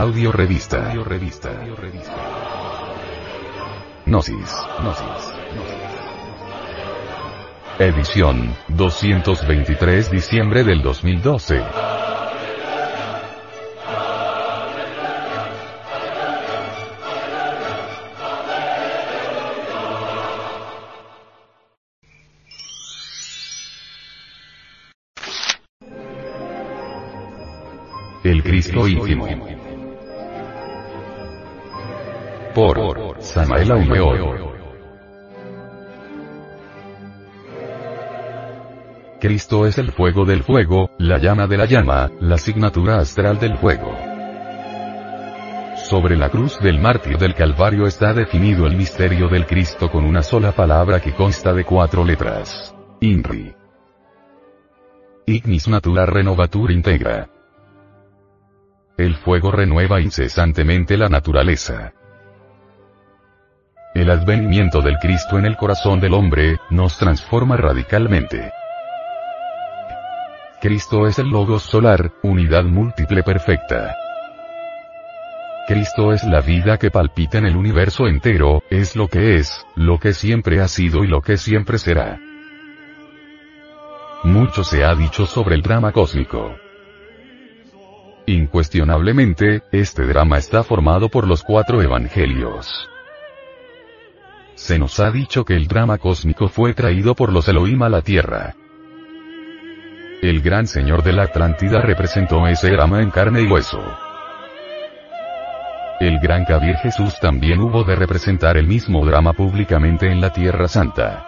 Audio 0.00 0.32
revista. 0.32 0.88
Audio 0.88 1.04
revista. 1.04 1.50
Gnosis. 4.06 4.56
Gnosis. 4.78 5.34
Edición, 7.78 8.56
223 8.68 10.10
diciembre 10.10 10.64
del 10.64 10.80
2012. 10.80 11.62
El 28.24 28.42
Cristo 28.42 28.88
íntimo. 28.88 29.59
Por 32.60 33.16
Samael 33.20 33.72
Aumeor. 33.72 34.54
Cristo 39.18 39.64
es 39.64 39.78
el 39.78 39.92
fuego 39.92 40.26
del 40.26 40.42
fuego, 40.42 40.90
la 40.98 41.16
llama 41.16 41.46
de 41.46 41.56
la 41.56 41.64
llama, 41.64 42.10
la 42.20 42.34
asignatura 42.34 42.98
astral 42.98 43.38
del 43.38 43.56
fuego. 43.56 43.96
Sobre 45.88 46.18
la 46.18 46.28
cruz 46.28 46.60
del 46.60 46.78
mártir 46.78 47.16
del 47.16 47.34
Calvario 47.34 47.86
está 47.86 48.12
definido 48.12 48.66
el 48.66 48.76
misterio 48.76 49.28
del 49.28 49.46
Cristo 49.46 49.90
con 49.90 50.04
una 50.04 50.22
sola 50.22 50.52
palabra 50.52 51.00
que 51.00 51.14
consta 51.14 51.54
de 51.54 51.64
cuatro 51.64 52.04
letras. 52.04 52.76
INRI. 53.00 53.54
Ignis 55.24 55.66
natura 55.66 56.04
renovatur 56.04 56.72
integra. 56.72 57.30
El 58.98 59.16
fuego 59.16 59.50
renueva 59.50 60.02
incesantemente 60.02 60.98
la 60.98 61.08
naturaleza. 61.08 61.94
El 63.92 64.08
advenimiento 64.08 64.82
del 64.82 64.98
Cristo 64.98 65.36
en 65.36 65.46
el 65.46 65.56
corazón 65.56 65.98
del 65.98 66.14
hombre, 66.14 66.58
nos 66.70 66.96
transforma 66.96 67.56
radicalmente. 67.56 68.52
Cristo 70.60 71.08
es 71.08 71.18
el 71.18 71.28
Logos 71.28 71.64
solar, 71.64 72.12
unidad 72.22 72.62
múltiple 72.62 73.24
perfecta. 73.24 73.96
Cristo 75.66 76.12
es 76.12 76.22
la 76.22 76.40
vida 76.40 76.78
que 76.78 76.92
palpita 76.92 77.38
en 77.38 77.46
el 77.46 77.56
universo 77.56 78.06
entero, 78.06 78.62
es 78.70 78.94
lo 78.94 79.08
que 79.08 79.36
es, 79.36 79.66
lo 79.74 79.98
que 79.98 80.12
siempre 80.12 80.60
ha 80.60 80.68
sido 80.68 81.02
y 81.02 81.08
lo 81.08 81.20
que 81.20 81.36
siempre 81.36 81.76
será. 81.78 82.20
Mucho 84.22 84.62
se 84.62 84.84
ha 84.84 84.94
dicho 84.94 85.26
sobre 85.26 85.56
el 85.56 85.62
drama 85.62 85.90
cósmico. 85.90 86.54
Incuestionablemente, 88.26 89.62
este 89.72 90.06
drama 90.06 90.38
está 90.38 90.62
formado 90.62 91.08
por 91.08 91.26
los 91.26 91.42
cuatro 91.42 91.82
evangelios. 91.82 92.88
Se 94.54 94.78
nos 94.78 95.00
ha 95.00 95.10
dicho 95.10 95.44
que 95.44 95.54
el 95.54 95.66
drama 95.66 95.98
cósmico 95.98 96.48
fue 96.48 96.74
traído 96.74 97.14
por 97.14 97.32
los 97.32 97.48
Elohim 97.48 97.82
a 97.82 97.88
la 97.88 98.02
tierra. 98.02 98.54
El 100.22 100.42
gran 100.42 100.66
señor 100.66 101.02
de 101.02 101.14
la 101.14 101.22
Atlántida 101.22 101.80
representó 101.80 102.46
ese 102.46 102.70
drama 102.70 103.00
en 103.00 103.10
carne 103.10 103.40
y 103.40 103.46
hueso. 103.46 103.80
El 105.98 106.18
gran 106.18 106.44
Kabir 106.44 106.76
Jesús 106.76 107.18
también 107.20 107.60
hubo 107.60 107.84
de 107.84 107.96
representar 107.96 108.56
el 108.56 108.66
mismo 108.66 109.04
drama 109.04 109.32
públicamente 109.32 110.10
en 110.10 110.20
la 110.20 110.30
Tierra 110.30 110.68
Santa. 110.68 111.26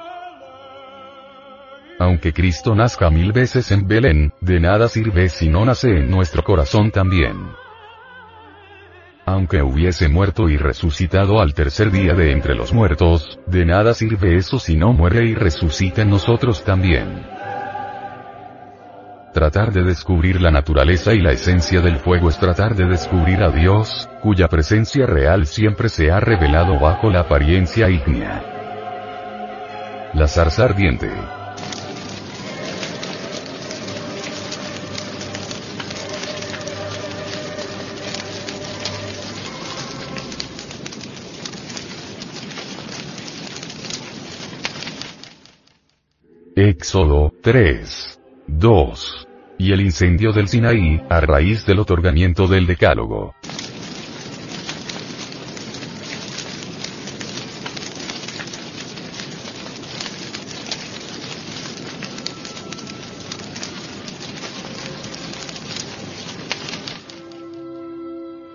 Aunque 1.98 2.33
Cristo 2.33 2.75
nazca 2.75 3.11
mil 3.11 3.33
veces 3.33 3.70
en 3.70 3.86
Belén, 3.86 4.33
de 4.41 4.61
nada 4.61 4.89
sirve 4.89 5.29
si 5.29 5.48
no 5.48 5.64
nace 5.64 5.89
en 5.89 6.11
nuestro 6.11 6.42
corazón 6.42 6.91
también. 6.91 7.61
Aunque 9.25 9.62
hubiese 9.62 10.09
muerto 10.09 10.48
y 10.48 10.56
resucitado 10.56 11.41
al 11.41 11.55
tercer 11.55 11.92
día 11.92 12.14
de 12.14 12.33
entre 12.33 12.57
los 12.57 12.73
muertos, 12.73 13.39
de 13.46 13.64
nada 13.64 13.95
sirve 13.95 14.36
eso 14.36 14.58
si 14.58 14.77
no 14.77 14.92
muere 14.92 15.24
y 15.24 15.35
resucita 15.35 16.02
en 16.02 16.11
nosotros 16.11 16.64
también. 16.64 17.24
Tratar 19.33 19.73
de 19.73 19.83
descubrir 19.85 20.42
la 20.42 20.51
naturaleza 20.51 21.14
y 21.14 21.20
la 21.20 21.33
esencia 21.33 21.80
del 21.80 21.96
fuego 21.96 22.29
es 22.29 22.39
tratar 22.39 22.74
de 22.74 22.85
descubrir 22.85 23.42
a 23.42 23.51
Dios, 23.51 24.08
cuya 24.20 24.48
presencia 24.48 25.07
real 25.07 25.46
siempre 25.46 25.89
se 25.89 26.11
ha 26.11 26.20
revelado 26.20 26.79
bajo 26.79 27.08
la 27.08 27.20
apariencia 27.20 27.89
ígnea. 27.89 28.42
La 30.14 30.29
zarza 30.29 30.64
ardiente. 30.64 31.11
Éxodo 46.83 47.33
3. 47.43 48.20
2. 48.48 49.29
Y 49.57 49.73
el 49.73 49.83
incendio 49.83 50.33
del 50.33 50.48
Sinaí, 50.48 51.01
a 51.09 51.20
raíz 51.20 51.65
del 51.65 51.79
otorgamiento 51.79 52.48
del 52.48 52.67
Decálogo. 52.67 53.37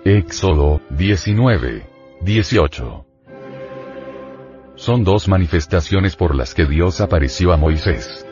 Éxodo 0.04 0.82
19. 0.90 1.86
18. 2.20 3.07
Son 4.78 5.04
dos 5.04 5.28
manifestaciones 5.28 6.16
por 6.16 6.34
las 6.34 6.54
que 6.54 6.64
Dios 6.64 7.00
apareció 7.00 7.52
a 7.52 7.56
Moisés 7.56 8.24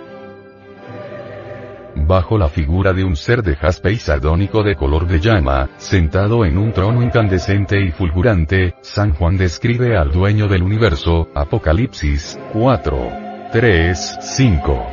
bajo 2.07 2.39
la 2.39 2.49
figura 2.49 2.93
de 2.93 3.05
un 3.05 3.17
ser 3.17 3.43
de 3.43 3.57
jaspe 3.57 3.93
y 3.93 3.97
sardónico 3.97 4.63
de 4.63 4.77
color 4.77 5.07
de 5.07 5.21
llama, 5.21 5.71
sentado 5.77 6.45
en 6.45 6.57
un 6.57 6.73
trono 6.73 7.03
incandescente 7.03 7.81
y 7.83 7.91
fulgurante, 7.91 8.75
San 8.81 9.13
Juan 9.15 9.37
describe 9.37 9.97
al 9.97 10.13
dueño 10.13 10.47
del 10.47 10.63
universo, 10.63 11.29
Apocalipsis 11.35 12.39
4. 12.53 13.13
3, 13.53 14.19
5. 14.21 14.87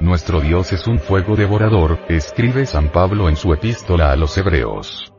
Nuestro 0.00 0.40
Dios 0.40 0.72
es 0.72 0.86
un 0.86 0.98
fuego 0.98 1.36
devorador, 1.36 1.98
escribe 2.08 2.66
San 2.66 2.88
Pablo 2.88 3.28
en 3.28 3.36
su 3.36 3.52
epístola 3.52 4.10
a 4.12 4.16
los 4.16 4.36
Hebreos. 4.36 5.15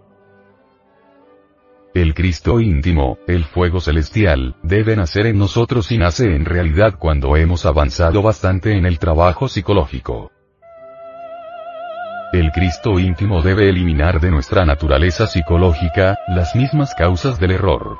El 2.08 2.14
Cristo 2.14 2.62
íntimo, 2.62 3.18
el 3.28 3.44
fuego 3.44 3.82
celestial, 3.82 4.56
debe 4.64 4.96
nacer 4.96 5.26
en 5.26 5.38
nosotros 5.38 5.92
y 5.92 5.98
nace 5.98 6.34
en 6.34 6.46
realidad 6.46 6.96
cuando 6.98 7.36
hemos 7.36 7.66
avanzado 7.66 8.22
bastante 8.22 8.78
en 8.78 8.86
el 8.86 8.98
trabajo 8.98 9.50
psicológico. 9.50 10.32
El 12.32 12.54
Cristo 12.54 12.98
íntimo 12.98 13.42
debe 13.42 13.68
eliminar 13.68 14.22
de 14.22 14.32
nuestra 14.32 14.64
naturaleza 14.64 15.28
psicológica, 15.28 16.18
las 16.30 16.56
mismas 16.56 16.96
causas 16.96 17.42
del 17.42 17.52
error. 17.52 17.98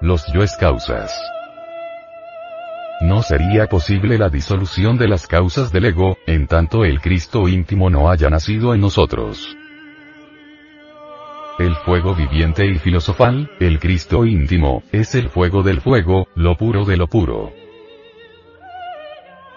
Los 0.00 0.26
yoes 0.32 0.56
causas. 0.56 1.14
No 3.02 3.20
sería 3.20 3.66
posible 3.66 4.16
la 4.16 4.30
disolución 4.30 4.96
de 4.96 5.08
las 5.08 5.26
causas 5.26 5.72
del 5.72 5.84
ego, 5.84 6.16
en 6.26 6.46
tanto 6.46 6.86
el 6.86 7.02
Cristo 7.02 7.48
íntimo 7.48 7.90
no 7.90 8.10
haya 8.10 8.30
nacido 8.30 8.74
en 8.74 8.80
nosotros 8.80 9.58
el 11.60 11.76
fuego 11.76 12.14
viviente 12.14 12.64
y 12.64 12.78
filosofal, 12.78 13.50
el 13.60 13.78
Cristo 13.78 14.24
íntimo, 14.24 14.82
es 14.92 15.14
el 15.14 15.28
fuego 15.28 15.62
del 15.62 15.82
fuego, 15.82 16.26
lo 16.34 16.56
puro 16.56 16.86
de 16.86 16.96
lo 16.96 17.06
puro. 17.06 17.52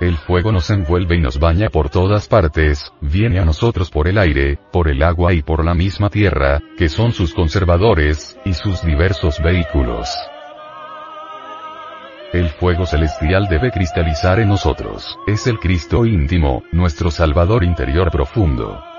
El 0.02 0.18
fuego 0.18 0.52
nos 0.52 0.70
envuelve 0.70 1.16
y 1.16 1.22
nos 1.22 1.40
baña 1.40 1.70
por 1.70 1.90
todas 1.90 2.28
partes, 2.28 2.92
viene 3.00 3.40
a 3.40 3.46
nosotros 3.46 3.90
por 3.90 4.10
el 4.10 4.18
aire, 4.18 4.60
por 4.74 4.90
el 4.90 5.02
agua 5.02 5.32
y 5.32 5.44
por 5.44 5.64
la 5.64 5.74
misma 5.74 6.10
tierra, 6.10 6.60
que 6.78 6.90
son 6.90 7.14
sus 7.14 7.34
conservadores, 7.34 8.38
y 8.44 8.54
sus 8.54 8.84
diversos 8.84 9.42
vehículos. 9.42 10.10
El 12.34 12.50
fuego 12.50 12.86
celestial 12.86 13.48
debe 13.48 13.72
cristalizar 13.72 14.42
en 14.42 14.50
nosotros, 14.50 15.18
es 15.26 15.48
el 15.48 15.58
Cristo 15.58 16.06
íntimo, 16.06 16.64
nuestro 16.74 17.12
Salvador 17.12 17.64
interior 17.64 18.12
profundo. 18.12 18.93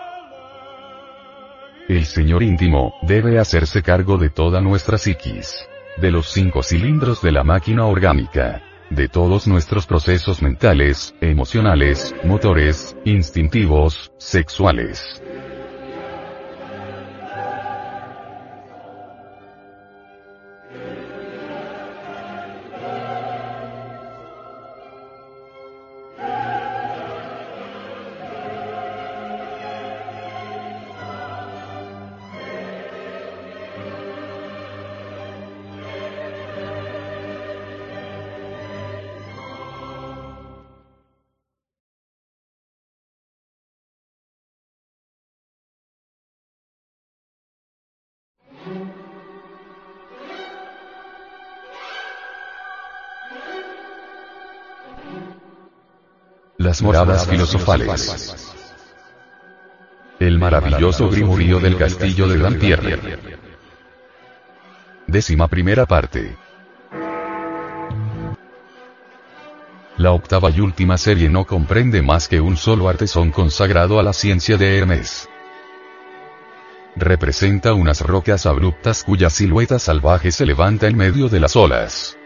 El 1.86 2.06
Señor 2.06 2.42
íntimo, 2.42 2.94
debe 3.02 3.38
hacerse 3.38 3.82
cargo 3.82 4.16
de 4.16 4.30
toda 4.30 4.62
nuestra 4.62 4.96
psiquis. 4.96 5.68
De 5.98 6.10
los 6.10 6.32
cinco 6.32 6.62
cilindros 6.62 7.20
de 7.20 7.30
la 7.30 7.44
máquina 7.44 7.84
orgánica. 7.84 8.62
De 8.88 9.06
todos 9.06 9.46
nuestros 9.46 9.86
procesos 9.86 10.40
mentales, 10.40 11.14
emocionales, 11.20 12.14
motores, 12.24 12.96
instintivos, 13.04 14.12
sexuales. 14.16 15.22
Las 56.74 56.82
moradas 56.82 57.28
filosofales. 57.28 58.34
El 60.18 60.40
maravilloso 60.40 61.08
grimurío 61.08 61.60
del 61.60 61.76
castillo 61.76 62.26
de 62.26 62.38
Dampierre. 62.38 62.98
Décima 65.06 65.46
primera 65.46 65.86
parte. 65.86 66.36
La 69.98 70.10
octava 70.10 70.50
y 70.50 70.58
última 70.58 70.98
serie 70.98 71.28
no 71.28 71.44
comprende 71.44 72.02
más 72.02 72.26
que 72.26 72.40
un 72.40 72.56
solo 72.56 72.88
artesón 72.88 73.30
consagrado 73.30 74.00
a 74.00 74.02
la 74.02 74.12
ciencia 74.12 74.56
de 74.56 74.76
Hermes. 74.76 75.28
Representa 76.96 77.72
unas 77.74 78.00
rocas 78.00 78.46
abruptas 78.46 79.04
cuya 79.04 79.30
silueta 79.30 79.78
salvaje 79.78 80.32
se 80.32 80.44
levanta 80.44 80.88
en 80.88 80.96
medio 80.96 81.28
de 81.28 81.38
las 81.38 81.54
olas. 81.54 82.18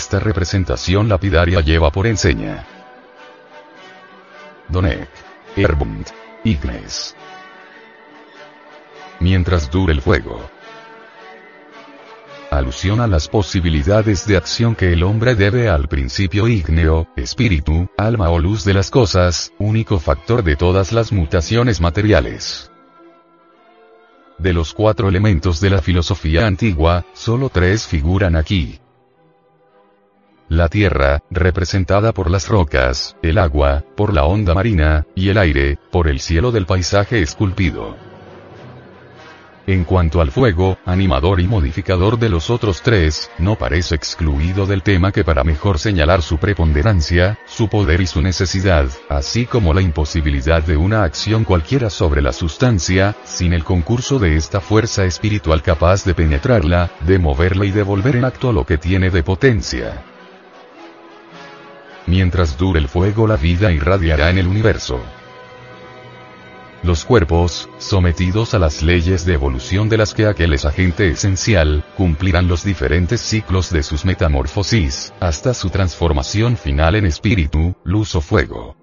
Esta 0.00 0.18
representación 0.18 1.10
lapidaria 1.10 1.60
lleva 1.60 1.92
por 1.92 2.06
enseña 2.06 2.66
Donek, 4.70 5.10
Erbund, 5.56 6.06
Ignes. 6.42 7.14
Mientras 9.20 9.70
dure 9.70 9.92
el 9.92 10.00
fuego. 10.00 10.40
Alusión 12.50 13.02
a 13.02 13.06
las 13.06 13.28
posibilidades 13.28 14.26
de 14.26 14.38
acción 14.38 14.74
que 14.74 14.94
el 14.94 15.02
hombre 15.02 15.34
debe 15.34 15.68
al 15.68 15.86
principio 15.86 16.48
ígneo, 16.48 17.06
espíritu, 17.14 17.90
alma 17.98 18.30
o 18.30 18.38
luz 18.38 18.64
de 18.64 18.72
las 18.72 18.90
cosas, 18.90 19.52
único 19.58 19.98
factor 19.98 20.42
de 20.42 20.56
todas 20.56 20.92
las 20.92 21.12
mutaciones 21.12 21.82
materiales. 21.82 22.72
De 24.38 24.54
los 24.54 24.72
cuatro 24.72 25.10
elementos 25.10 25.60
de 25.60 25.68
la 25.68 25.82
filosofía 25.82 26.46
antigua, 26.46 27.04
solo 27.12 27.50
tres 27.50 27.86
figuran 27.86 28.34
aquí. 28.34 28.80
La 30.50 30.68
tierra, 30.68 31.22
representada 31.30 32.12
por 32.12 32.28
las 32.28 32.48
rocas, 32.48 33.16
el 33.22 33.38
agua, 33.38 33.84
por 33.96 34.12
la 34.12 34.24
onda 34.24 34.52
marina, 34.52 35.06
y 35.14 35.28
el 35.28 35.38
aire, 35.38 35.78
por 35.92 36.08
el 36.08 36.18
cielo 36.18 36.50
del 36.50 36.66
paisaje 36.66 37.22
esculpido. 37.22 37.96
En 39.68 39.84
cuanto 39.84 40.20
al 40.20 40.32
fuego, 40.32 40.76
animador 40.84 41.40
y 41.40 41.46
modificador 41.46 42.18
de 42.18 42.30
los 42.30 42.50
otros 42.50 42.82
tres, 42.82 43.30
no 43.38 43.54
parece 43.54 43.94
excluido 43.94 44.66
del 44.66 44.82
tema 44.82 45.12
que 45.12 45.22
para 45.22 45.44
mejor 45.44 45.78
señalar 45.78 46.20
su 46.20 46.38
preponderancia, 46.38 47.38
su 47.46 47.68
poder 47.68 48.00
y 48.00 48.08
su 48.08 48.20
necesidad, 48.20 48.88
así 49.08 49.46
como 49.46 49.72
la 49.72 49.82
imposibilidad 49.82 50.64
de 50.64 50.76
una 50.76 51.04
acción 51.04 51.44
cualquiera 51.44 51.90
sobre 51.90 52.22
la 52.22 52.32
sustancia, 52.32 53.14
sin 53.22 53.52
el 53.52 53.62
concurso 53.62 54.18
de 54.18 54.34
esta 54.34 54.60
fuerza 54.60 55.04
espiritual 55.04 55.62
capaz 55.62 56.04
de 56.04 56.14
penetrarla, 56.14 56.90
de 57.06 57.20
moverla 57.20 57.66
y 57.66 57.70
de 57.70 57.84
volver 57.84 58.16
en 58.16 58.24
acto 58.24 58.52
lo 58.52 58.66
que 58.66 58.78
tiene 58.78 59.10
de 59.10 59.22
potencia. 59.22 60.02
Mientras 62.10 62.58
dure 62.58 62.80
el 62.80 62.88
fuego 62.88 63.28
la 63.28 63.36
vida 63.36 63.70
irradiará 63.70 64.30
en 64.30 64.38
el 64.38 64.48
universo. 64.48 65.00
Los 66.82 67.04
cuerpos, 67.04 67.68
sometidos 67.78 68.52
a 68.52 68.58
las 68.58 68.82
leyes 68.82 69.24
de 69.24 69.34
evolución 69.34 69.88
de 69.88 69.96
las 69.96 70.12
que 70.12 70.26
aquel 70.26 70.52
es 70.52 70.64
agente 70.64 71.08
esencial, 71.08 71.84
cumplirán 71.96 72.48
los 72.48 72.64
diferentes 72.64 73.20
ciclos 73.20 73.70
de 73.70 73.84
sus 73.84 74.04
metamorfosis, 74.04 75.12
hasta 75.20 75.54
su 75.54 75.70
transformación 75.70 76.56
final 76.56 76.96
en 76.96 77.06
espíritu, 77.06 77.76
luz 77.84 78.16
o 78.16 78.20
fuego. 78.20 78.79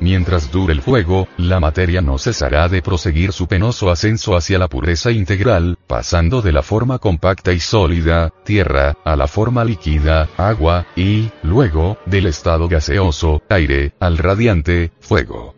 Mientras 0.00 0.50
dure 0.50 0.72
el 0.72 0.82
fuego, 0.82 1.28
la 1.36 1.60
materia 1.60 2.00
no 2.00 2.18
cesará 2.18 2.68
de 2.68 2.82
proseguir 2.82 3.32
su 3.32 3.46
penoso 3.46 3.90
ascenso 3.90 4.36
hacia 4.36 4.58
la 4.58 4.68
pureza 4.68 5.10
integral, 5.10 5.78
pasando 5.86 6.42
de 6.42 6.52
la 6.52 6.62
forma 6.62 6.98
compacta 6.98 7.52
y 7.52 7.60
sólida, 7.60 8.30
tierra, 8.44 8.96
a 9.04 9.16
la 9.16 9.28
forma 9.28 9.64
líquida, 9.64 10.28
agua, 10.36 10.86
y, 10.96 11.30
luego, 11.42 11.98
del 12.06 12.26
estado 12.26 12.68
gaseoso, 12.68 13.42
aire, 13.48 13.94
al 14.00 14.18
radiante, 14.18 14.92
fuego. 15.00 15.54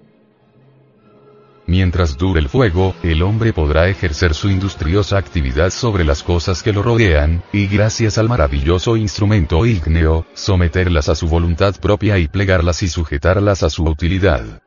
Mientras 1.68 2.16
dure 2.16 2.40
el 2.40 2.48
fuego, 2.48 2.94
el 3.02 3.22
hombre 3.22 3.52
podrá 3.52 3.88
ejercer 3.88 4.34
su 4.34 4.48
industriosa 4.48 5.18
actividad 5.18 5.70
sobre 5.70 6.04
las 6.04 6.22
cosas 6.22 6.62
que 6.62 6.72
lo 6.72 6.80
rodean, 6.80 7.42
y 7.52 7.66
gracias 7.66 8.18
al 8.18 8.28
maravilloso 8.28 8.96
instrumento 8.96 9.66
ígneo, 9.66 10.26
someterlas 10.34 11.08
a 11.08 11.16
su 11.16 11.26
voluntad 11.26 11.74
propia 11.80 12.18
y 12.18 12.28
plegarlas 12.28 12.84
y 12.84 12.88
sujetarlas 12.88 13.64
a 13.64 13.70
su 13.70 13.82
utilidad. 13.82 14.62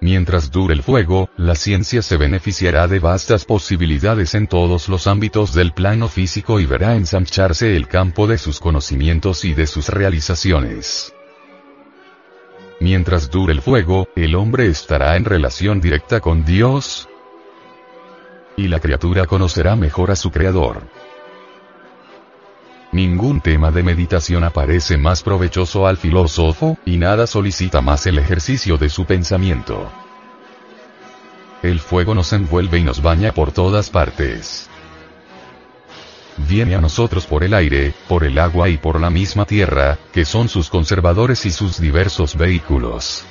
Mientras 0.00 0.50
dure 0.50 0.74
el 0.74 0.82
fuego, 0.82 1.28
la 1.36 1.54
ciencia 1.54 2.02
se 2.02 2.16
beneficiará 2.16 2.88
de 2.88 2.98
vastas 2.98 3.44
posibilidades 3.44 4.34
en 4.34 4.48
todos 4.48 4.88
los 4.88 5.06
ámbitos 5.06 5.54
del 5.54 5.72
plano 5.72 6.08
físico 6.08 6.58
y 6.58 6.66
verá 6.66 6.94
ensancharse 6.94 7.76
el 7.76 7.86
campo 7.86 8.26
de 8.26 8.38
sus 8.38 8.58
conocimientos 8.58 9.44
y 9.44 9.54
de 9.54 9.66
sus 9.66 9.88
realizaciones. 9.88 11.12
Mientras 12.80 13.30
dure 13.30 13.52
el 13.52 13.60
fuego, 13.60 14.08
el 14.14 14.34
hombre 14.34 14.66
estará 14.66 15.16
en 15.16 15.24
relación 15.24 15.80
directa 15.80 16.20
con 16.20 16.44
Dios, 16.44 17.08
y 18.56 18.68
la 18.68 18.78
criatura 18.78 19.26
conocerá 19.26 19.74
mejor 19.74 20.10
a 20.10 20.16
su 20.16 20.30
Creador. 20.30 20.82
Ningún 22.92 23.40
tema 23.40 23.70
de 23.70 23.82
meditación 23.82 24.44
aparece 24.44 24.96
más 24.96 25.22
provechoso 25.22 25.86
al 25.86 25.96
filósofo, 25.96 26.78
y 26.84 26.96
nada 26.96 27.26
solicita 27.26 27.80
más 27.80 28.06
el 28.06 28.18
ejercicio 28.18 28.76
de 28.76 28.88
su 28.88 29.04
pensamiento. 29.04 29.90
El 31.62 31.80
fuego 31.80 32.14
nos 32.14 32.32
envuelve 32.32 32.78
y 32.78 32.84
nos 32.84 33.02
baña 33.02 33.32
por 33.32 33.50
todas 33.52 33.90
partes 33.90 34.70
viene 36.46 36.74
a 36.74 36.80
nosotros 36.80 37.26
por 37.26 37.42
el 37.42 37.54
aire, 37.54 37.94
por 38.08 38.24
el 38.24 38.38
agua 38.38 38.68
y 38.68 38.76
por 38.76 39.00
la 39.00 39.10
misma 39.10 39.44
tierra, 39.44 39.98
que 40.12 40.24
son 40.24 40.48
sus 40.48 40.70
conservadores 40.70 41.44
y 41.46 41.50
sus 41.50 41.80
diversos 41.80 42.36
vehículos. 42.36 43.24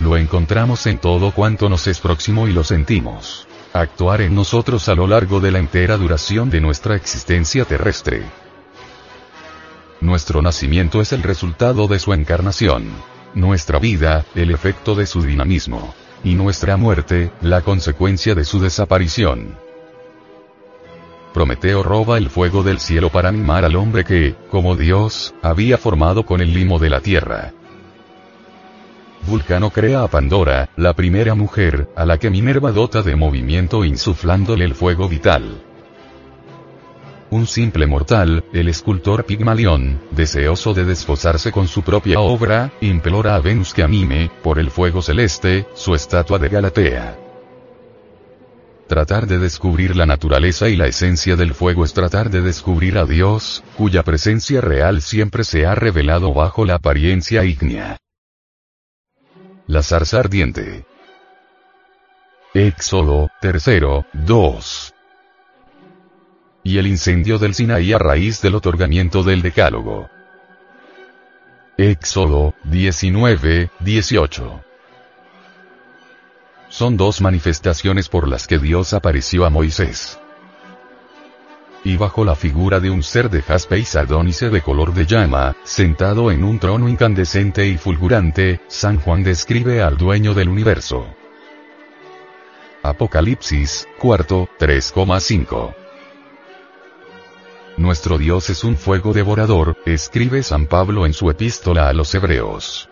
Lo 0.00 0.16
encontramos 0.16 0.86
en 0.86 0.98
todo 0.98 1.32
cuanto 1.32 1.68
nos 1.68 1.86
es 1.86 2.00
próximo 2.00 2.48
y 2.48 2.52
lo 2.52 2.64
sentimos. 2.64 3.46
Actuar 3.72 4.20
en 4.20 4.34
nosotros 4.34 4.88
a 4.88 4.94
lo 4.94 5.06
largo 5.06 5.40
de 5.40 5.50
la 5.50 5.58
entera 5.58 5.96
duración 5.96 6.50
de 6.50 6.60
nuestra 6.60 6.96
existencia 6.96 7.64
terrestre. 7.64 8.22
Nuestro 10.00 10.42
nacimiento 10.42 11.00
es 11.00 11.12
el 11.12 11.22
resultado 11.22 11.86
de 11.86 11.98
su 11.98 12.12
encarnación. 12.12 12.90
Nuestra 13.34 13.78
vida, 13.78 14.24
el 14.34 14.50
efecto 14.50 14.94
de 14.94 15.06
su 15.06 15.22
dinamismo. 15.22 15.94
Y 16.22 16.34
nuestra 16.34 16.76
muerte, 16.76 17.32
la 17.40 17.62
consecuencia 17.62 18.34
de 18.34 18.44
su 18.44 18.60
desaparición. 18.60 19.56
Prometeo 21.34 21.82
roba 21.82 22.16
el 22.16 22.30
fuego 22.30 22.62
del 22.62 22.78
cielo 22.78 23.10
para 23.10 23.28
animar 23.28 23.64
al 23.64 23.74
hombre 23.74 24.04
que, 24.04 24.36
como 24.52 24.76
Dios, 24.76 25.34
había 25.42 25.76
formado 25.76 26.24
con 26.24 26.40
el 26.40 26.54
limo 26.54 26.78
de 26.78 26.90
la 26.90 27.00
tierra. 27.00 27.52
Vulcano 29.26 29.70
crea 29.70 30.04
a 30.04 30.08
Pandora, 30.08 30.70
la 30.76 30.92
primera 30.92 31.34
mujer, 31.34 31.88
a 31.96 32.06
la 32.06 32.18
que 32.18 32.30
Minerva 32.30 32.70
dota 32.70 33.02
de 33.02 33.16
movimiento 33.16 33.84
insuflándole 33.84 34.64
el 34.64 34.76
fuego 34.76 35.08
vital. 35.08 35.60
Un 37.30 37.48
simple 37.48 37.88
mortal, 37.88 38.44
el 38.52 38.68
escultor 38.68 39.24
Pigmalión, 39.24 40.02
deseoso 40.12 40.72
de 40.72 40.84
desposarse 40.84 41.50
con 41.50 41.66
su 41.66 41.82
propia 41.82 42.20
obra, 42.20 42.70
implora 42.80 43.34
a 43.34 43.40
Venus 43.40 43.74
que 43.74 43.82
anime, 43.82 44.30
por 44.40 44.60
el 44.60 44.70
fuego 44.70 45.02
celeste, 45.02 45.66
su 45.74 45.96
estatua 45.96 46.38
de 46.38 46.48
Galatea. 46.48 47.23
Tratar 48.86 49.26
de 49.26 49.38
descubrir 49.38 49.96
la 49.96 50.04
naturaleza 50.04 50.68
y 50.68 50.76
la 50.76 50.86
esencia 50.86 51.36
del 51.36 51.54
fuego 51.54 51.84
es 51.84 51.94
tratar 51.94 52.28
de 52.28 52.42
descubrir 52.42 52.98
a 52.98 53.06
Dios, 53.06 53.64
cuya 53.78 54.02
presencia 54.02 54.60
real 54.60 55.00
siempre 55.00 55.44
se 55.44 55.64
ha 55.64 55.74
revelado 55.74 56.34
bajo 56.34 56.66
la 56.66 56.74
apariencia 56.74 57.44
ígnea. 57.44 57.96
La 59.66 59.82
zarza 59.82 60.20
ardiente. 60.20 60.84
Éxodo, 62.52 63.30
tercero, 63.40 64.04
2. 64.12 64.94
Y 66.62 66.76
el 66.76 66.86
incendio 66.86 67.38
del 67.38 67.54
Sinaí 67.54 67.94
a 67.94 67.98
raíz 67.98 68.42
del 68.42 68.54
otorgamiento 68.54 69.22
del 69.22 69.40
Decálogo. 69.40 70.10
Éxodo, 71.78 72.54
19, 72.64 73.70
18 73.80 74.64
son 76.68 76.96
dos 76.96 77.20
manifestaciones 77.20 78.08
por 78.08 78.28
las 78.28 78.46
que 78.46 78.58
Dios 78.58 78.94
apareció 78.94 79.44
a 79.44 79.50
Moisés. 79.50 80.18
Y 81.84 81.96
bajo 81.96 82.24
la 82.24 82.34
figura 82.34 82.80
de 82.80 82.90
un 82.90 83.02
ser 83.02 83.28
de 83.28 83.42
jaspe 83.42 83.78
y 83.78 83.84
sardónice 83.84 84.48
de 84.48 84.62
color 84.62 84.94
de 84.94 85.04
llama, 85.04 85.54
sentado 85.64 86.30
en 86.30 86.42
un 86.42 86.58
trono 86.58 86.88
incandescente 86.88 87.66
y 87.68 87.76
fulgurante, 87.76 88.60
San 88.68 88.98
Juan 88.98 89.22
describe 89.22 89.82
al 89.82 89.98
dueño 89.98 90.32
del 90.32 90.48
universo. 90.48 91.06
Apocalipsis, 92.82 93.86
cuarto, 93.98 94.48
3,5. 94.58 95.74
Nuestro 97.76 98.18
Dios 98.18 98.50
es 98.50 98.64
un 98.64 98.76
fuego 98.76 99.12
devorador, 99.12 99.76
escribe 99.84 100.42
San 100.42 100.66
Pablo 100.66 101.04
en 101.04 101.12
su 101.12 101.28
epístola 101.28 101.88
a 101.88 101.92
los 101.92 102.14
Hebreos. 102.14 102.88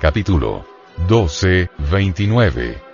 Capítulo 0.00 0.73
12, 1.06 1.68
29. 1.90 2.93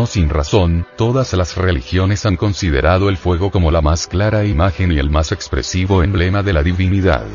No 0.00 0.06
sin 0.06 0.30
razón, 0.30 0.86
todas 0.96 1.34
las 1.34 1.58
religiones 1.58 2.24
han 2.24 2.36
considerado 2.36 3.10
el 3.10 3.18
fuego 3.18 3.50
como 3.50 3.70
la 3.70 3.82
más 3.82 4.06
clara 4.06 4.46
imagen 4.46 4.92
y 4.92 4.98
el 4.98 5.10
más 5.10 5.30
expresivo 5.30 6.02
emblema 6.02 6.42
de 6.42 6.54
la 6.54 6.62
divinidad. 6.62 7.26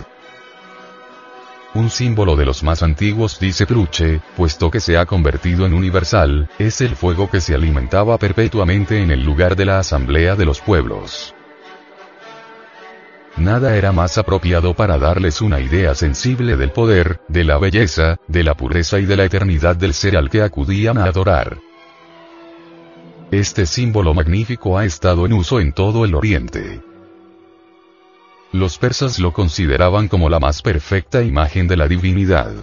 Un 1.75 1.91
símbolo 1.91 2.35
de 2.35 2.43
los 2.43 2.63
más 2.63 2.81
antiguos 2.81 3.39
dice 3.39 3.67
Truche, 3.67 4.19
puesto 4.35 4.71
que 4.71 4.79
se 4.79 4.97
ha 4.97 5.05
convertido 5.05 5.67
en 5.67 5.75
universal, 5.75 6.49
es 6.57 6.81
el 6.81 6.95
fuego 6.95 7.29
que 7.29 7.39
se 7.39 7.53
alimentaba 7.53 8.17
perpetuamente 8.17 8.99
en 8.99 9.11
el 9.11 9.23
lugar 9.23 9.55
de 9.55 9.65
la 9.65 9.77
asamblea 9.77 10.35
de 10.35 10.45
los 10.45 10.59
pueblos. 10.59 11.35
Nada 13.37 13.75
era 13.75 13.91
más 13.91 14.17
apropiado 14.17 14.73
para 14.73 14.97
darles 14.97 15.39
una 15.39 15.59
idea 15.59 15.93
sensible 15.93 16.57
del 16.57 16.71
poder, 16.71 17.19
de 17.27 17.43
la 17.43 17.59
belleza, 17.59 18.17
de 18.27 18.43
la 18.43 18.55
pureza 18.55 18.97
y 18.97 19.05
de 19.05 19.17
la 19.17 19.25
eternidad 19.25 19.75
del 19.75 19.93
ser 19.93 20.17
al 20.17 20.31
que 20.31 20.41
acudían 20.41 20.97
a 20.97 21.03
adorar. 21.03 21.59
Este 23.31 23.65
símbolo 23.65 24.13
magnífico 24.13 24.77
ha 24.77 24.85
estado 24.85 25.25
en 25.25 25.33
uso 25.33 25.59
en 25.59 25.73
todo 25.73 26.05
el 26.05 26.13
Oriente. 26.13 26.81
Los 28.51 28.77
persas 28.77 29.19
lo 29.19 29.33
consideraban 29.33 30.07
como 30.07 30.29
la 30.29 30.39
más 30.39 30.61
perfecta 30.61 31.23
imagen 31.23 31.67
de 31.67 31.75
la 31.75 31.87
divinidad. 31.87 32.53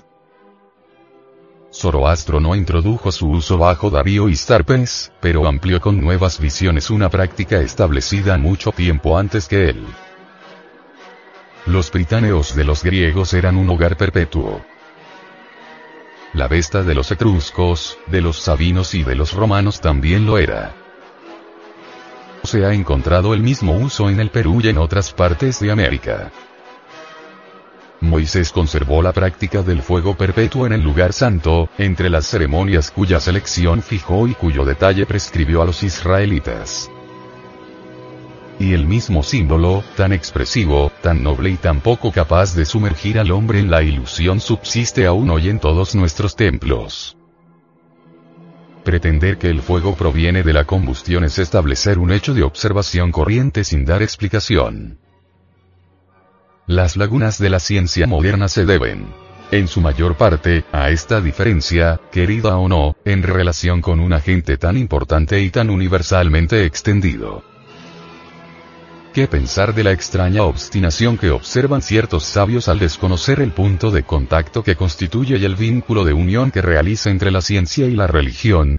Zoroastro 1.72 2.38
no 2.38 2.54
introdujo 2.54 3.10
su 3.10 3.28
uso 3.30 3.58
bajo 3.58 3.90
Darío 3.90 4.28
y 4.28 4.36
Starpes, 4.36 5.12
pero 5.20 5.46
amplió 5.48 5.80
con 5.80 6.00
nuevas 6.00 6.38
visiones 6.38 6.90
una 6.90 7.10
práctica 7.10 7.60
establecida 7.60 8.38
mucho 8.38 8.70
tiempo 8.70 9.18
antes 9.18 9.48
que 9.48 9.70
él. 9.70 9.84
Los 11.66 11.90
británeos 11.90 12.54
de 12.54 12.64
los 12.64 12.84
griegos 12.84 13.34
eran 13.34 13.56
un 13.56 13.68
hogar 13.68 13.96
perpetuo. 13.96 14.64
La 16.34 16.48
Vesta 16.48 16.82
de 16.82 16.94
los 16.94 17.10
etruscos, 17.10 17.98
de 18.06 18.22
los 18.22 18.38
sabinos 18.38 18.94
y 18.94 19.04
de 19.04 19.14
los 19.14 19.34
romanos 19.34 19.82
también 19.82 20.24
lo 20.24 20.38
era. 20.38 20.74
Se 22.42 22.64
ha 22.64 22.72
encontrado 22.72 23.34
el 23.34 23.42
mismo 23.42 23.76
uso 23.76 24.08
en 24.08 24.18
el 24.18 24.30
Perú 24.30 24.60
y 24.62 24.68
en 24.68 24.78
otras 24.78 25.12
partes 25.12 25.60
de 25.60 25.70
América. 25.70 26.32
Moisés 28.00 28.50
conservó 28.50 29.02
la 29.02 29.12
práctica 29.12 29.62
del 29.62 29.82
fuego 29.82 30.16
perpetuo 30.16 30.66
en 30.66 30.72
el 30.72 30.80
lugar 30.80 31.12
santo, 31.12 31.68
entre 31.76 32.08
las 32.08 32.26
ceremonias 32.26 32.90
cuya 32.90 33.20
selección 33.20 33.82
fijó 33.82 34.26
y 34.26 34.34
cuyo 34.34 34.64
detalle 34.64 35.04
prescribió 35.04 35.60
a 35.60 35.66
los 35.66 35.82
israelitas 35.82 36.90
y 38.62 38.74
el 38.74 38.86
mismo 38.86 39.22
símbolo, 39.22 39.82
tan 39.96 40.12
expresivo, 40.12 40.92
tan 41.02 41.22
noble 41.22 41.50
y 41.50 41.56
tan 41.56 41.80
poco 41.80 42.12
capaz 42.12 42.54
de 42.54 42.64
sumergir 42.64 43.18
al 43.18 43.32
hombre 43.32 43.58
en 43.58 43.70
la 43.70 43.82
ilusión 43.82 44.40
subsiste 44.40 45.04
aún 45.06 45.30
hoy 45.30 45.48
en 45.48 45.58
todos 45.58 45.94
nuestros 45.94 46.36
templos. 46.36 47.16
Pretender 48.84 49.38
que 49.38 49.48
el 49.48 49.62
fuego 49.62 49.96
proviene 49.96 50.42
de 50.42 50.52
la 50.52 50.64
combustión 50.64 51.24
es 51.24 51.38
establecer 51.38 51.98
un 51.98 52.12
hecho 52.12 52.34
de 52.34 52.42
observación 52.42 53.10
corriente 53.10 53.64
sin 53.64 53.84
dar 53.84 54.02
explicación. 54.02 54.98
Las 56.66 56.96
lagunas 56.96 57.38
de 57.38 57.50
la 57.50 57.58
ciencia 57.58 58.06
moderna 58.06 58.48
se 58.48 58.64
deben, 58.64 59.06
en 59.50 59.68
su 59.68 59.82
mayor 59.82 60.16
parte, 60.16 60.64
a 60.72 60.88
esta 60.88 61.20
diferencia, 61.20 62.00
querida 62.10 62.56
o 62.56 62.68
no, 62.68 62.96
en 63.04 63.22
relación 63.22 63.82
con 63.82 64.00
un 64.00 64.14
agente 64.14 64.56
tan 64.56 64.78
importante 64.78 65.40
y 65.40 65.50
tan 65.50 65.68
universalmente 65.68 66.64
extendido. 66.64 67.51
¿Qué 69.12 69.26
pensar 69.26 69.74
de 69.74 69.84
la 69.84 69.92
extraña 69.92 70.44
obstinación 70.44 71.18
que 71.18 71.30
observan 71.30 71.82
ciertos 71.82 72.24
sabios 72.24 72.68
al 72.68 72.78
desconocer 72.78 73.40
el 73.40 73.52
punto 73.52 73.90
de 73.90 74.04
contacto 74.04 74.62
que 74.62 74.74
constituye 74.74 75.36
y 75.36 75.44
el 75.44 75.54
vínculo 75.54 76.06
de 76.06 76.14
unión 76.14 76.50
que 76.50 76.62
realiza 76.62 77.10
entre 77.10 77.30
la 77.30 77.42
ciencia 77.42 77.86
y 77.86 77.94
la 77.94 78.06
religión? 78.06 78.78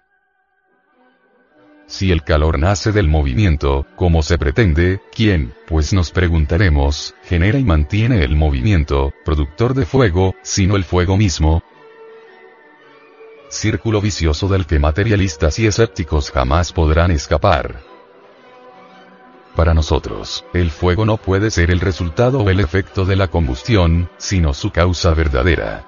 Si 1.85 2.11
el 2.11 2.23
calor 2.23 2.57
nace 2.57 2.91
del 2.91 3.09
movimiento, 3.09 3.85
como 3.95 4.23
se 4.23 4.39
pretende, 4.39 5.01
¿quién, 5.15 5.53
pues 5.67 5.93
nos 5.93 6.09
preguntaremos, 6.09 7.13
genera 7.25 7.59
y 7.59 7.63
mantiene 7.63 8.23
el 8.23 8.35
movimiento, 8.35 9.13
productor 9.23 9.75
de 9.75 9.85
fuego, 9.85 10.33
sino 10.41 10.77
el 10.77 10.83
fuego 10.83 11.15
mismo? 11.15 11.61
Círculo 13.49 14.01
vicioso 14.01 14.47
del 14.47 14.65
que 14.65 14.79
materialistas 14.79 15.59
y 15.59 15.67
escépticos 15.67 16.31
jamás 16.31 16.73
podrán 16.73 17.11
escapar. 17.11 17.92
Para 19.55 19.75
nosotros, 19.75 20.45
el 20.53 20.71
fuego 20.71 21.05
no 21.05 21.17
puede 21.17 21.51
ser 21.51 21.69
el 21.69 21.79
resultado 21.79 22.39
o 22.39 22.49
el 22.49 22.59
efecto 22.59 23.05
de 23.05 23.15
la 23.15 23.27
combustión, 23.27 24.09
sino 24.17 24.53
su 24.53 24.71
causa 24.71 25.13
verdadera. 25.13 25.85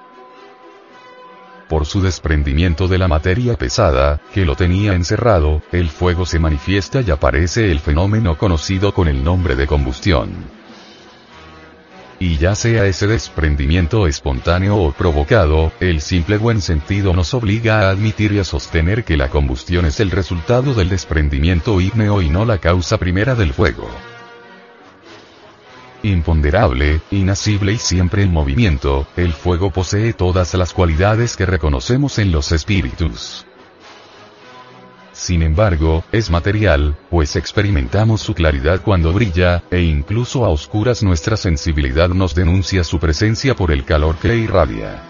Por 1.68 1.84
su 1.84 2.00
desprendimiento 2.00 2.86
de 2.86 2.98
la 2.98 3.08
materia 3.08 3.56
pesada, 3.56 4.20
que 4.32 4.44
lo 4.44 4.54
tenía 4.54 4.94
encerrado, 4.94 5.62
el 5.72 5.88
fuego 5.88 6.24
se 6.24 6.38
manifiesta 6.38 7.00
y 7.00 7.10
aparece 7.10 7.72
el 7.72 7.80
fenómeno 7.80 8.38
conocido 8.38 8.94
con 8.94 9.08
el 9.08 9.24
nombre 9.24 9.56
de 9.56 9.66
combustión. 9.66 10.55
Y 12.18 12.38
ya 12.38 12.54
sea 12.54 12.86
ese 12.86 13.06
desprendimiento 13.06 14.06
espontáneo 14.06 14.76
o 14.76 14.92
provocado, 14.92 15.70
el 15.80 16.00
simple 16.00 16.38
buen 16.38 16.62
sentido 16.62 17.12
nos 17.12 17.34
obliga 17.34 17.80
a 17.80 17.90
admitir 17.90 18.32
y 18.32 18.38
a 18.38 18.44
sostener 18.44 19.04
que 19.04 19.18
la 19.18 19.28
combustión 19.28 19.84
es 19.84 20.00
el 20.00 20.10
resultado 20.10 20.72
del 20.72 20.88
desprendimiento 20.88 21.78
ígneo 21.78 22.22
y 22.22 22.30
no 22.30 22.46
la 22.46 22.56
causa 22.56 22.96
primera 22.96 23.34
del 23.34 23.52
fuego. 23.52 23.90
Imponderable, 26.02 27.02
inasible 27.10 27.72
y 27.72 27.78
siempre 27.78 28.22
en 28.22 28.32
movimiento, 28.32 29.06
el 29.16 29.34
fuego 29.34 29.70
posee 29.70 30.14
todas 30.14 30.54
las 30.54 30.72
cualidades 30.72 31.36
que 31.36 31.44
reconocemos 31.44 32.18
en 32.18 32.32
los 32.32 32.50
espíritus. 32.50 33.44
Sin 35.16 35.42
embargo, 35.42 36.04
es 36.12 36.30
material, 36.30 36.94
pues 37.08 37.36
experimentamos 37.36 38.20
su 38.20 38.34
claridad 38.34 38.82
cuando 38.82 39.14
brilla, 39.14 39.62
e 39.70 39.80
incluso 39.80 40.44
a 40.44 40.50
oscuras 40.50 41.02
nuestra 41.02 41.38
sensibilidad 41.38 42.10
nos 42.10 42.34
denuncia 42.34 42.84
su 42.84 43.00
presencia 43.00 43.56
por 43.56 43.72
el 43.72 43.86
calor 43.86 44.16
que 44.16 44.36
irradia. 44.36 45.02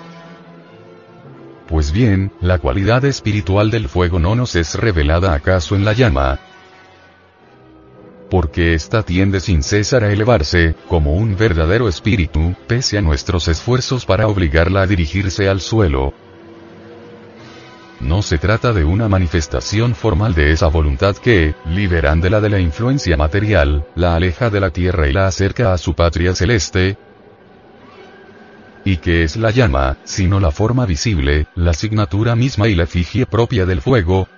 Pues 1.67 1.91
bien, 1.91 2.31
la 2.41 2.61
cualidad 2.61 3.05
espiritual 3.05 3.73
del 3.73 3.89
fuego 3.89 4.21
no 4.21 4.37
nos 4.37 4.55
es 4.55 4.77
revelada 4.77 5.35
acaso 5.35 5.75
en 5.75 5.85
la 5.85 5.93
llama, 5.93 6.39
porque 8.31 8.75
ésta 8.75 9.03
tiende 9.03 9.41
sin 9.41 9.65
cesar 9.65 10.05
a 10.05 10.13
elevarse, 10.13 10.77
como 10.89 11.15
un 11.15 11.37
verdadero 11.37 11.89
espíritu, 11.89 12.55
pese 12.69 12.97
a 12.97 13.03
nuestros 13.03 13.49
esfuerzos 13.49 14.07
para 14.07 14.29
obligarla 14.29 14.83
a 14.83 14.87
dirigirse 14.87 15.49
al 15.49 15.61
suelo, 15.61 16.15
no 18.07 18.23
se 18.23 18.39
trata 18.39 18.73
de 18.73 18.85
una 18.85 19.09
manifestación 19.09 19.95
formal 19.95 20.35
de 20.35 20.53
esa 20.53 20.69
voluntad 20.69 21.17
que, 21.17 21.55
liberándola 21.67 22.41
de 22.41 22.49
la 22.49 22.61
influencia 22.61 23.17
material, 23.17 23.87
la 23.97 24.15
aleja 24.15 24.49
de 24.49 24.61
la 24.61 24.71
tierra 24.71 25.09
y 25.09 25.13
la 25.13 25.27
acerca 25.27 25.73
a 25.73 25.79
su 25.79 25.95
patria 25.95 26.35
celeste, 26.35 26.97
y 28.85 28.99
que 28.99 29.25
es 29.25 29.37
la 29.37 29.51
llama, 29.51 29.97
sino 30.05 30.39
la 30.39 30.53
forma 30.53 30.87
visible, 30.87 31.49
la 31.57 31.73
asignatura 31.73 32.37
misma 32.37 32.69
y 32.69 32.77
la 32.77 32.85
efigie 32.85 33.27
propia 33.27 33.67
del 33.67 33.81
fuego, 33.81 34.29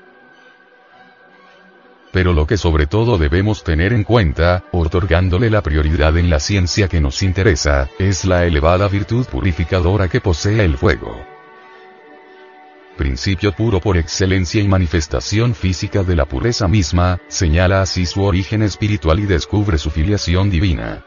pero 2.11 2.33
lo 2.33 2.47
que 2.47 2.57
sobre 2.57 2.87
todo 2.87 3.19
debemos 3.19 3.63
tener 3.63 3.93
en 3.93 4.03
cuenta, 4.03 4.65
otorgándole 4.73 5.51
la 5.51 5.63
prioridad 5.63 6.17
en 6.17 6.31
la 6.31 6.41
ciencia 6.41 6.89
que 6.89 7.03
nos 7.03 7.23
interesa, 7.23 7.91
es 7.99 8.25
la 8.25 8.47
elevada 8.47 8.89
virtud 8.89 9.27
purificadora 9.27 10.09
que 10.09 10.23
posee 10.23 10.65
el 10.65 10.79
fuego 10.79 11.38
principio 12.99 13.53
puro 13.53 13.81
por 13.81 13.97
excelencia 13.97 14.61
y 14.61 14.69
manifestación 14.69 15.55
física 15.55 16.03
de 16.03 16.17
la 16.17 16.27
pureza 16.27 16.69
misma, 16.69 17.19
señala 17.29 17.81
así 17.81 18.05
su 18.05 18.23
origen 18.23 18.63
espiritual 18.63 19.21
y 19.21 19.25
descubre 19.25 19.79
su 19.79 19.91
filiación 19.91 20.51
divina 20.51 21.07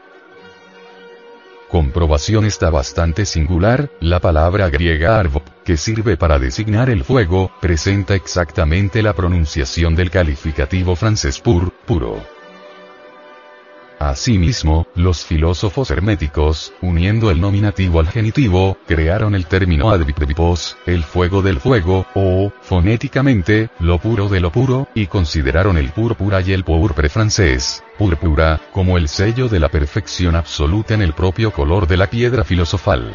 comprobación 1.72 2.44
está 2.44 2.68
bastante 2.68 3.24
singular, 3.24 3.88
la 3.98 4.20
palabra 4.20 4.68
griega 4.68 5.18
arvo, 5.18 5.42
que 5.64 5.78
sirve 5.78 6.18
para 6.18 6.38
designar 6.38 6.90
el 6.90 7.02
fuego, 7.02 7.50
presenta 7.62 8.14
exactamente 8.14 9.00
la 9.02 9.14
pronunciación 9.14 9.94
del 9.96 10.10
calificativo 10.10 10.94
francés 10.96 11.40
pur, 11.40 11.72
puro. 11.86 12.31
Asimismo, 14.08 14.88
los 14.96 15.24
filósofos 15.24 15.92
herméticos, 15.92 16.72
uniendo 16.82 17.30
el 17.30 17.40
nominativo 17.40 18.00
al 18.00 18.08
genitivo, 18.08 18.76
crearon 18.88 19.36
el 19.36 19.46
término 19.46 19.90
advipos, 19.90 20.76
el 20.86 21.04
fuego 21.04 21.40
del 21.40 21.60
fuego, 21.60 22.04
o, 22.16 22.50
fonéticamente, 22.62 23.70
lo 23.78 23.98
puro 23.98 24.28
de 24.28 24.40
lo 24.40 24.50
puro, 24.50 24.88
y 24.92 25.06
consideraron 25.06 25.78
el 25.78 25.90
púrpura 25.90 26.40
y 26.40 26.52
el 26.52 26.64
pourpre 26.64 27.08
francés, 27.08 27.84
púrpura, 27.96 28.60
como 28.72 28.98
el 28.98 29.06
sello 29.06 29.48
de 29.48 29.60
la 29.60 29.68
perfección 29.68 30.34
absoluta 30.34 30.94
en 30.94 31.02
el 31.02 31.12
propio 31.12 31.52
color 31.52 31.86
de 31.86 31.98
la 31.98 32.08
piedra 32.08 32.42
filosofal. 32.42 33.14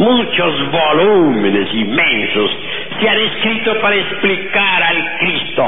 Muchos 0.00 0.72
volúmenes 0.72 1.68
inmensos 1.74 2.50
se 2.98 3.06
han 3.06 3.20
escrito 3.20 3.78
para 3.82 3.96
explicar 3.96 4.82
al 4.82 5.18
Cristo. 5.18 5.66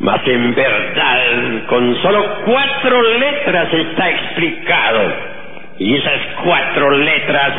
Mas 0.00 0.20
en 0.28 0.54
verdad, 0.54 1.66
con 1.68 2.02
solo 2.02 2.22
cuatro 2.44 3.02
letras 3.18 3.72
está 3.72 4.10
explicado. 4.10 5.10
Y 5.78 5.96
esas 5.96 6.20
cuatro 6.44 6.90
letras 6.90 7.52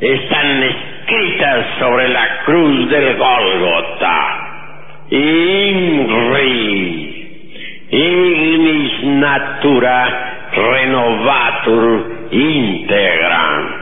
están 0.00 0.62
escritas 0.62 1.66
sobre 1.78 2.08
la 2.08 2.38
cruz 2.46 2.88
del 2.88 3.18
Gólgota. 3.18 4.48
Inri, 5.10 6.38
ignis 7.90 9.04
natura 9.04 10.48
renovatur 10.54 12.28
integram. 12.30 13.81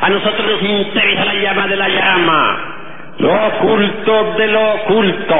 A 0.00 0.08
nosotros 0.08 0.46
nos 0.46 0.62
interesa 0.62 1.24
la 1.24 1.34
llama 1.34 1.66
de 1.66 1.76
la 1.76 1.88
llama, 1.88 2.74
lo 3.18 3.46
oculto 3.48 4.34
de 4.38 4.46
lo 4.46 4.74
oculto, 4.74 5.36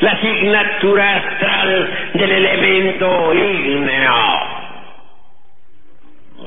la 0.00 0.10
asignatura 0.10 1.16
astral 1.16 1.90
del 2.14 2.30
elemento 2.32 3.34
ígneo. 3.34 4.54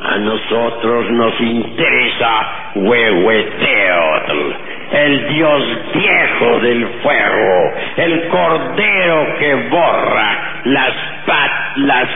A 0.02 0.18
nosotros 0.18 1.10
nos 1.12 1.40
interesa 1.40 2.72
Huehueteotl, 2.76 4.56
el 4.92 5.28
dios 5.30 5.64
viejo 5.94 6.60
del 6.60 6.88
fuego, 7.02 7.74
el 7.96 8.28
cordero 8.28 9.38
que 9.40 9.56
borra 9.70 10.62
las, 10.66 10.94
las 11.78 12.10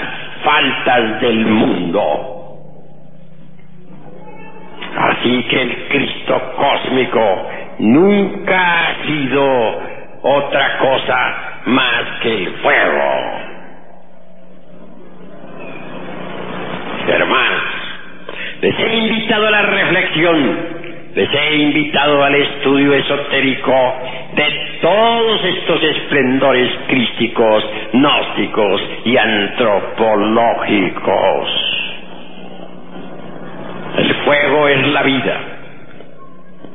faltas 0.43 1.21
del 1.21 1.45
mundo. 1.45 2.40
Así 5.21 5.43
que 5.43 5.61
el 5.61 5.87
Cristo 5.89 6.41
cósmico 6.57 7.47
nunca 7.77 8.57
ha 8.57 9.05
sido 9.05 9.45
otra 10.23 10.79
cosa 10.79 11.15
más 11.67 12.05
que 12.23 12.33
el 12.33 12.49
fuego. 12.55 13.13
Hermanos, 17.07 17.61
les 18.61 18.79
he 18.79 18.95
invitado 18.95 19.45
a 19.45 19.51
la 19.51 19.61
reflexión, 19.61 20.57
les 21.13 21.29
he 21.31 21.55
invitado 21.55 22.23
al 22.23 22.33
estudio 22.33 22.95
esotérico 22.95 23.99
de 24.33 24.79
todos 24.81 25.45
estos 25.45 25.83
esplendores 25.83 26.71
crísticos, 26.87 27.63
gnósticos 27.93 28.81
y 29.05 29.17
antropológicos. 29.17 31.80
Fuego 34.31 34.65
es 34.69 34.87
la 34.87 35.03
vida. 35.03 35.39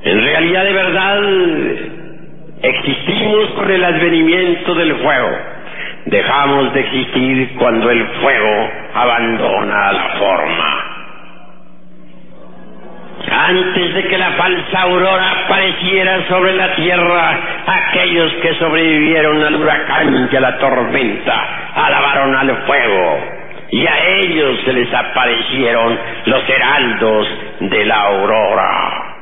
En 0.03 0.23
realidad 0.23 0.65
de 0.65 0.73
verdad 0.75 1.21
existimos 2.61 3.51
con 3.53 3.71
el 3.71 3.83
advenimiento 3.83 4.75
del 4.75 4.95
fuego. 4.97 5.31
Dejamos 6.05 6.75
de 6.75 6.81
existir 6.81 7.55
cuando 7.59 7.91
el 7.91 8.07
fuego 8.21 8.71
abandona 8.93 9.93
la 9.93 10.09
forma. 10.19 10.85
Antes 13.31 13.95
de 13.95 14.03
que 14.03 14.19
la 14.19 14.33
falsa 14.33 14.83
aurora 14.83 15.31
apareciera 15.47 16.29
sobre 16.29 16.53
la 16.57 16.75
tierra, 16.75 17.39
aquellos 17.67 18.35
que 18.43 18.55
sobrevivieron 18.57 19.43
al 19.43 19.55
huracán 19.55 20.29
y 20.31 20.37
a 20.37 20.41
la 20.41 20.59
tormenta 20.59 21.73
alabaron 21.75 22.37
al 22.37 22.55
fuego 22.67 23.36
y 23.71 23.87
a 23.87 24.09
ellos 24.19 24.61
se 24.65 24.73
les 24.73 24.93
aparecieron 24.93 25.99
los 26.27 26.49
heraldos 26.49 27.29
de 27.61 27.85
la 27.85 28.01
aurora. 28.03 29.17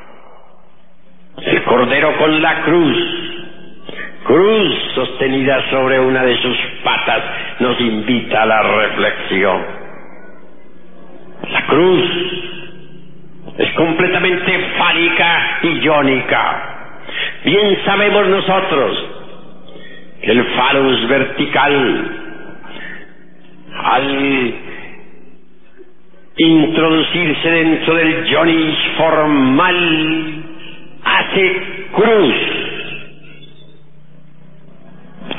El 1.43 1.63
cordero 1.65 2.17
con 2.17 2.43
la 2.43 2.63
cruz, 2.63 2.97
cruz 4.25 4.93
sostenida 4.95 5.71
sobre 5.71 5.99
una 6.01 6.23
de 6.23 6.37
sus 6.39 6.57
patas, 6.83 7.23
nos 7.61 7.81
invita 7.81 8.43
a 8.43 8.47
la 8.47 8.63
reflexión. 8.63 9.63
La 11.51 11.67
cruz 11.67 12.11
es 13.59 13.73
completamente 13.75 14.59
fálica 14.79 15.59
y 15.63 15.69
iónica. 15.85 16.71
Bien 17.45 17.79
sabemos 17.85 18.27
nosotros 18.27 19.07
que 20.23 20.33
el 20.33 20.45
falus 20.57 21.09
vertical, 21.09 22.14
al 23.85 24.55
introducirse 26.37 27.49
dentro 27.49 27.95
del 27.95 28.25
yonis 28.25 28.77
formal, 28.97 30.43
hace 31.05 31.63
cruz. 31.93 32.35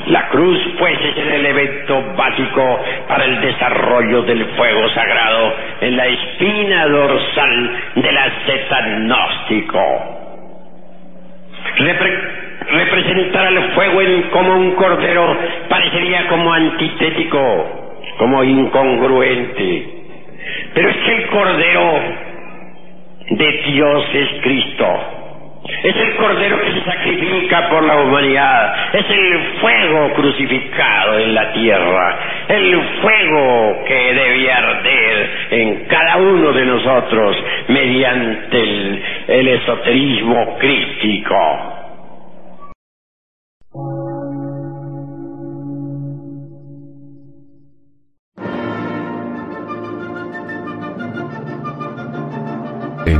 La 0.06 0.28
cruz, 0.28 0.58
pues, 0.78 0.98
es 1.00 1.16
el 1.16 1.28
elemento 1.28 2.14
básico 2.16 2.80
para 3.08 3.24
el 3.24 3.40
desarrollo 3.40 4.22
del 4.22 4.44
fuego 4.56 4.88
sagrado 4.90 5.52
en 5.80 5.96
la 5.96 6.06
espina 6.06 6.86
dorsal 6.86 7.70
del 7.96 8.16
asceta 8.16 8.80
gnóstico. 8.86 9.80
representar 12.70 13.46
al 13.46 13.72
fuego 13.74 14.00
en, 14.00 14.22
como 14.30 14.56
un 14.56 14.72
cordero 14.76 15.36
parecería 15.68 16.28
como 16.28 16.52
antitético, 16.52 17.85
como 18.18 18.42
incongruente. 18.44 19.88
Pero 20.74 20.88
es 20.88 20.96
que 20.96 21.16
el 21.16 21.26
cordero 21.28 22.00
de 23.30 23.52
Dios 23.66 24.04
es 24.14 24.28
Cristo. 24.42 25.12
Es 25.82 25.96
el 25.96 26.14
cordero 26.16 26.60
que 26.60 26.72
se 26.72 26.84
sacrifica 26.84 27.68
por 27.68 27.82
la 27.82 27.96
humanidad. 27.96 28.94
Es 28.94 29.04
el 29.10 29.38
fuego 29.60 30.12
crucificado 30.14 31.18
en 31.18 31.34
la 31.34 31.52
tierra. 31.52 32.18
El 32.48 32.80
fuego 33.02 33.84
que 33.86 34.14
debe 34.14 34.52
arder 34.52 35.30
en 35.50 35.84
cada 35.86 36.16
uno 36.18 36.52
de 36.52 36.66
nosotros 36.66 37.44
mediante 37.68 38.62
el, 38.62 39.02
el 39.26 39.48
esoterismo 39.48 40.56
crístico. 40.58 41.75